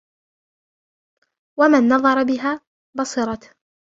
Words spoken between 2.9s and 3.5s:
بَصِرَتْهُ